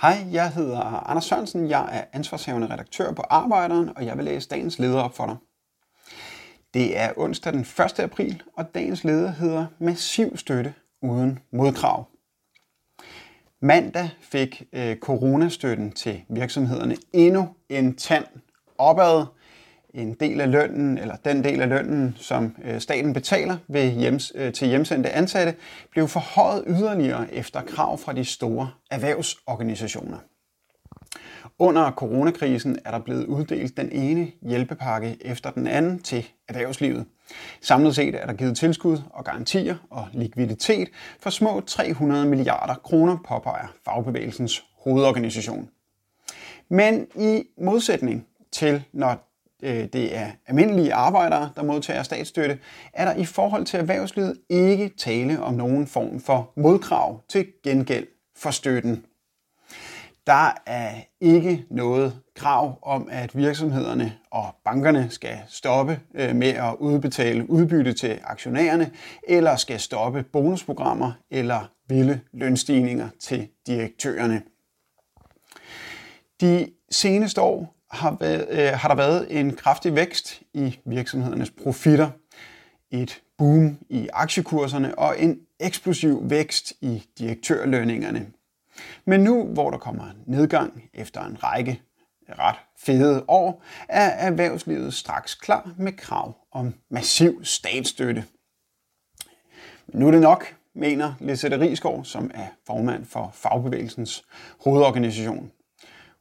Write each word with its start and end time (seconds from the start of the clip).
Hej, 0.00 0.26
jeg 0.32 0.50
hedder 0.50 0.80
Anders 0.80 1.24
Sørensen. 1.24 1.70
Jeg 1.70 1.88
er 1.92 2.04
ansvarshavende 2.12 2.72
redaktør 2.72 3.12
på 3.12 3.22
Arbejderen, 3.30 3.96
og 3.96 4.06
jeg 4.06 4.16
vil 4.16 4.24
læse 4.24 4.48
dagens 4.48 4.78
leder 4.78 5.00
op 5.00 5.16
for 5.16 5.26
dig. 5.26 5.36
Det 6.74 6.98
er 6.98 7.12
onsdag 7.16 7.52
den 7.52 7.60
1. 7.60 8.00
april, 8.00 8.42
og 8.56 8.74
dagens 8.74 9.04
leder 9.04 9.30
hedder 9.30 9.66
Massiv 9.78 10.36
støtte 10.36 10.74
uden 11.02 11.38
modkrav. 11.52 12.08
Mandag 13.60 14.10
fik 14.20 14.62
øh, 14.72 14.96
coronastøtten 14.96 15.92
til 15.92 16.24
virksomhederne 16.28 16.96
endnu 17.12 17.48
en 17.68 17.96
tand 17.96 18.26
opad. 18.78 19.26
En 19.94 20.14
del 20.14 20.40
af 20.40 20.50
lønnen, 20.50 20.98
eller 20.98 21.16
den 21.16 21.44
del 21.44 21.60
af 21.60 21.68
lønnen, 21.68 22.16
som 22.18 22.56
øh, 22.64 22.80
staten 22.80 23.12
betaler 23.12 23.56
ved 23.68 23.90
hjems, 23.90 24.32
øh, 24.34 24.52
til 24.52 24.68
hjemsendte 24.68 25.10
ansatte, 25.10 25.54
blev 25.90 26.08
forhøjet 26.08 26.64
yderligere 26.66 27.34
efter 27.34 27.62
krav 27.62 27.98
fra 27.98 28.12
de 28.12 28.24
store 28.24 28.70
erhvervsorganisationer. 28.90 30.18
Under 31.58 31.90
coronakrisen 31.90 32.78
er 32.84 32.90
der 32.90 32.98
blevet 32.98 33.26
uddelt 33.26 33.76
den 33.76 33.92
ene 33.92 34.32
hjælpepakke 34.42 35.16
efter 35.20 35.50
den 35.50 35.66
anden 35.66 35.98
til 35.98 36.26
erhvervslivet. 36.48 37.06
Samlet 37.60 37.94
set 37.94 38.14
er 38.14 38.26
der 38.26 38.32
givet 38.32 38.56
tilskud 38.56 38.98
og 39.10 39.24
garantier 39.24 39.76
og 39.90 40.08
likviditet 40.12 40.88
for 41.20 41.30
små 41.30 41.60
300 41.60 42.26
milliarder 42.26 42.74
kroner, 42.74 43.16
påpeger 43.28 43.74
fagbevægelsens 43.84 44.64
hovedorganisation. 44.84 45.68
Men 46.68 47.06
i 47.14 47.42
modsætning 47.58 48.26
til 48.52 48.84
når 48.92 49.33
Øh, 49.64 49.84
det 49.92 50.16
er 50.16 50.30
almindelige 50.46 50.94
arbejdere, 50.94 51.50
der 51.56 51.62
modtager 51.62 52.02
statsstøtte, 52.02 52.58
er 52.92 53.04
der 53.04 53.14
i 53.14 53.24
forhold 53.24 53.64
til 53.66 53.80
erhvervslivet 53.80 54.40
ikke 54.48 54.88
tale 54.98 55.42
om 55.42 55.54
nogen 55.54 55.86
form 55.86 56.20
for 56.20 56.52
modkrav 56.56 57.20
til 57.28 57.46
gengæld 57.62 58.06
for 58.36 58.50
støtten. 58.50 59.04
Der 60.26 60.54
er 60.66 60.94
ikke 61.20 61.64
noget 61.70 62.20
krav 62.36 62.78
om, 62.82 63.08
at 63.10 63.36
virksomhederne 63.36 64.16
og 64.30 64.54
bankerne 64.64 65.06
skal 65.10 65.38
stoppe 65.48 66.00
øh, 66.14 66.36
med 66.36 66.48
at 66.48 66.74
udbetale 66.78 67.50
udbytte 67.50 67.92
til 67.92 68.18
aktionærerne, 68.24 68.90
eller 69.28 69.56
skal 69.56 69.80
stoppe 69.80 70.22
bonusprogrammer 70.22 71.12
eller 71.30 71.70
vilde 71.88 72.20
lønstigninger 72.32 73.08
til 73.20 73.48
direktørerne. 73.66 74.42
De 76.40 76.68
seneste 76.90 77.40
år 77.40 77.74
har, 77.94 78.16
været, 78.20 78.46
øh, 78.50 78.78
har 78.78 78.88
der 78.88 78.94
været 78.94 79.40
en 79.40 79.56
kraftig 79.56 79.94
vækst 79.94 80.42
i 80.54 80.78
virksomhedernes 80.86 81.50
profitter, 81.50 82.10
et 82.90 83.22
boom 83.38 83.78
i 83.88 84.08
aktiekurserne 84.12 84.98
og 84.98 85.20
en 85.20 85.38
eksplosiv 85.60 86.30
vækst 86.30 86.72
i 86.80 87.02
direktørlønningerne. 87.18 88.26
Men 89.04 89.20
nu, 89.20 89.44
hvor 89.44 89.70
der 89.70 89.78
kommer 89.78 90.04
nedgang 90.26 90.90
efter 90.94 91.24
en 91.24 91.44
række 91.44 91.82
ret 92.28 92.56
fede 92.78 93.24
år, 93.28 93.62
er 93.88 94.08
erhvervslivet 94.08 94.94
straks 94.94 95.34
klar 95.34 95.74
med 95.78 95.92
krav 95.92 96.36
om 96.52 96.74
massiv 96.90 97.44
statsstøtte. 97.44 98.24
Men 99.86 100.00
nu 100.00 100.06
er 100.06 100.10
det 100.10 100.20
nok, 100.20 100.56
mener 100.74 101.14
Lisette 101.20 101.60
Rigsgaard, 101.60 102.04
som 102.04 102.30
er 102.34 102.46
formand 102.66 103.04
for 103.04 103.30
Fagbevægelsens 103.34 104.24
hovedorganisation. 104.64 105.50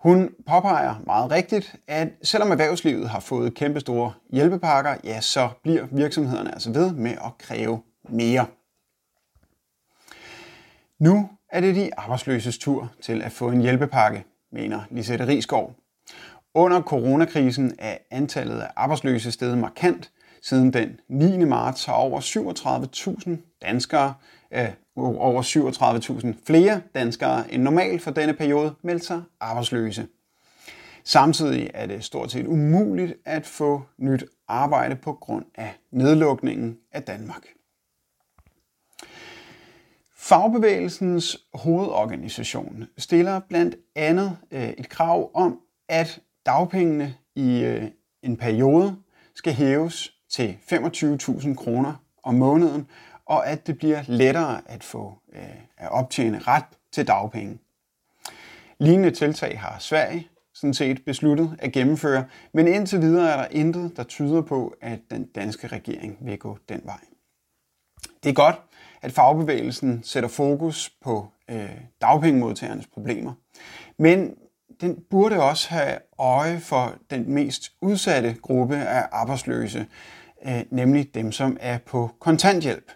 Hun 0.04 0.30
påpeger 0.48 0.96
meget 1.06 1.32
rigtigt, 1.32 1.76
at 1.88 2.08
selvom 2.24 2.52
erhvervslivet 2.52 3.10
har 3.10 3.20
fået 3.20 3.54
kæmpestore 3.54 4.14
hjælpepakker, 4.32 4.96
ja, 5.04 5.22
så 5.22 5.50
bliver 5.64 5.86
virksomhederne 5.92 6.54
altså 6.54 6.72
ved 6.72 6.92
med 6.94 7.12
at 7.12 7.38
kræve 7.40 7.82
mere. 8.10 8.46
Nu 11.00 11.30
er 11.50 11.62
det 11.62 11.76
de 11.76 11.90
arbejdsløses 11.98 12.58
tur 12.58 12.92
til 13.02 13.22
at 13.22 13.32
få 13.32 13.50
en 13.50 13.62
hjælpepakke, 13.62 14.26
mener 14.52 14.82
Lisette 14.92 15.28
Rigskov. 15.28 15.76
Under 16.54 16.82
coronakrisen 16.82 17.76
er 17.80 17.98
antallet 18.12 18.60
af 18.60 18.72
arbejdsløse 18.76 19.32
steget 19.32 19.58
markant. 19.58 20.12
Siden 20.42 20.74
den 20.74 21.00
9. 21.10 21.46
marts 21.46 21.86
har 21.86 21.94
over 21.94 22.20
37.000 22.20 23.60
danskere, 23.62 24.14
øh, 24.54 24.70
over 24.96 25.42
37.000 25.42 26.34
flere 26.46 26.82
danskere 26.96 27.54
end 27.54 27.64
normalt 27.64 28.02
for 28.02 28.12
denne 28.12 28.34
periode 28.34 28.76
meldte 28.82 29.06
sig 29.06 29.22
arbejdsløse. 29.40 30.08
Samtidig 31.04 31.70
er 31.74 31.86
det 31.86 32.04
stort 32.04 32.32
set 32.32 32.48
umuligt 32.48 33.14
at 33.26 33.46
få 33.46 33.82
nyt 33.98 34.24
arbejde 34.48 34.96
på 34.96 35.14
grund 35.14 35.46
af 35.56 35.74
nedlukningen 35.92 36.78
af 36.92 37.04
Danmark. 37.04 37.44
Fagbevægelsens 40.18 41.38
hovedorganisation 41.54 42.86
stiller 42.98 43.40
blandt 43.50 43.76
andet 43.96 44.38
øh, 44.52 44.70
et 44.70 44.90
krav 44.90 45.32
om, 45.34 45.60
at 45.90 46.20
dagpengene 46.46 47.16
i 47.36 47.64
øh, 47.64 47.84
en 48.24 48.38
periode 48.38 48.96
skal 49.36 49.54
hæves 49.54 50.14
til 50.30 50.58
25.000 50.72 51.56
kroner 51.56 51.94
om 52.24 52.36
måneden, 52.36 52.88
og 53.34 53.48
at 53.48 53.68
det 53.68 53.78
bliver 53.78 54.04
lettere 54.08 54.62
at 54.66 54.84
få 54.84 55.14
øh, 55.34 55.44
at 55.78 55.92
optjene 55.92 56.40
ret 56.40 56.66
til 56.92 57.08
dagpenge. 57.08 57.58
Lignende 58.80 59.12
tiltag 59.12 59.60
har 59.60 59.80
Sverige 59.80 60.28
sådan 60.54 60.74
set 60.74 61.06
besluttet 61.06 61.56
at 61.60 61.72
gennemføre, 61.72 62.26
men 62.54 62.68
indtil 62.68 63.02
videre 63.02 63.32
er 63.32 63.38
der 63.38 63.48
intet, 63.52 63.98
der 63.98 64.04
tyder 64.04 64.42
på, 64.42 64.76
at 64.82 65.00
den 65.12 65.26
danske 65.26 65.68
regering 65.68 66.18
vil 66.22 66.40
gå 66.40 66.58
den 66.70 66.82
vej. 66.84 67.00
Det 68.24 68.30
er 68.30 68.34
godt, 68.34 68.62
at 69.02 69.12
fagbevægelsen 69.12 70.04
sætter 70.04 70.30
fokus 70.30 70.94
på 71.02 71.28
øh, 71.50 71.70
dagpengemodtagernes 72.02 72.88
problemer. 72.88 73.34
Men 73.98 74.36
den 74.82 75.04
burde 75.10 75.44
også 75.44 75.70
have 75.70 75.98
øje 76.20 76.60
for 76.60 76.96
den 77.10 77.34
mest 77.34 77.72
udsatte 77.82 78.36
gruppe 78.42 78.76
af 78.76 79.08
arbejdsløse, 79.12 79.88
øh, 80.46 80.64
nemlig 80.70 81.16
dem, 81.16 81.32
som 81.32 81.58
er 81.60 81.78
på 81.78 82.12
kontanthjælp. 82.20 82.92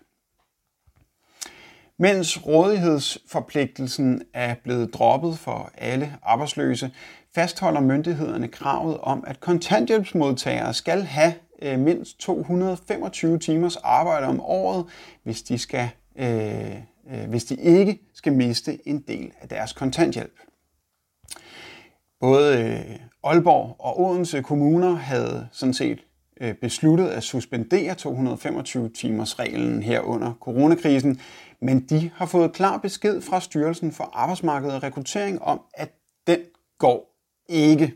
Mens 1.99 2.45
rådighedsforpligtelsen 2.47 4.21
er 4.33 4.55
blevet 4.63 4.93
droppet 4.93 5.39
for 5.39 5.71
alle 5.77 6.17
arbejdsløse, 6.23 6.91
fastholder 7.35 7.81
myndighederne 7.81 8.47
kravet 8.47 8.97
om, 8.97 9.23
at 9.27 9.39
kontanthjælpsmodtagere 9.39 10.73
skal 10.73 11.01
have 11.01 11.33
øh, 11.61 11.79
mindst 11.79 12.19
225 12.19 13.39
timers 13.39 13.75
arbejde 13.75 14.27
om 14.27 14.41
året, 14.41 14.85
hvis 15.23 15.41
de, 15.41 15.57
skal, 15.57 15.89
øh, 16.15 16.75
øh, 17.11 17.29
hvis 17.29 17.45
de 17.45 17.55
ikke 17.55 17.99
skal 18.13 18.33
miste 18.33 18.87
en 18.87 19.03
del 19.07 19.31
af 19.41 19.49
deres 19.49 19.73
kontanthjælp. 19.73 20.39
Både 22.19 22.63
øh, 22.63 22.99
Aalborg 23.23 23.75
og 23.79 23.99
Odense 24.01 24.41
kommuner 24.41 24.95
havde 24.95 25.47
sådan 25.51 25.73
set 25.73 25.99
Øh, 26.41 26.53
besluttet 26.53 27.07
at 27.07 27.23
suspendere 27.23 27.95
225 27.95 28.89
timers 28.89 29.39
reglen 29.39 29.83
her 29.83 29.99
under 29.99 30.33
coronakrisen, 30.41 31.21
men 31.61 31.79
de 31.79 32.11
har 32.15 32.25
fået 32.25 32.53
klar 32.53 32.77
besked 32.77 33.21
fra 33.21 33.41
Styrelsen 33.41 33.91
for 33.91 34.09
Arbejdsmarked 34.13 34.69
og 34.69 34.83
Rekruttering 34.83 35.41
om, 35.41 35.61
at 35.73 35.89
den 36.27 36.39
går 36.79 37.15
ikke. 37.49 37.93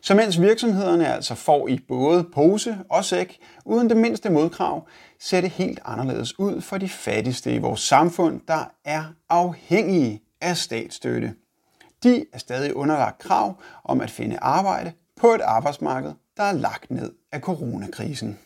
Så 0.00 0.14
mens 0.14 0.40
virksomhederne 0.40 1.06
altså 1.06 1.34
får 1.34 1.68
i 1.68 1.78
både 1.88 2.24
pose 2.34 2.78
og 2.90 3.04
sæk, 3.04 3.38
uden 3.64 3.88
det 3.88 3.96
mindste 3.96 4.30
modkrav, 4.30 4.88
ser 5.20 5.40
det 5.40 5.50
helt 5.50 5.80
anderledes 5.84 6.38
ud 6.38 6.60
for 6.60 6.78
de 6.78 6.88
fattigste 6.88 7.54
i 7.54 7.58
vores 7.58 7.80
samfund, 7.80 8.40
der 8.48 8.64
er 8.84 9.04
afhængige 9.28 10.22
af 10.40 10.56
statsstøtte. 10.56 11.34
De 12.02 12.24
er 12.32 12.38
stadig 12.38 12.76
underlagt 12.76 13.18
krav 13.18 13.62
om 13.84 14.00
at 14.00 14.10
finde 14.10 14.38
arbejde 14.38 14.92
på 15.16 15.34
et 15.34 15.40
arbejdsmarked, 15.40 16.12
der 16.36 16.42
er 16.42 16.52
lagt 16.52 16.90
ned 16.90 17.12
af 17.32 17.40
coronakrisen. 17.40 18.38